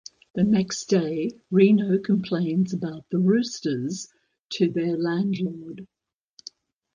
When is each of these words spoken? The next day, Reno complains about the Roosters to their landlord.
The 0.33 0.43
next 0.43 0.85
day, 0.85 1.29
Reno 1.51 1.99
complains 1.99 2.73
about 2.73 3.05
the 3.11 3.19
Roosters 3.19 4.07
to 4.53 4.67
their 4.67 4.97
landlord. 4.97 5.85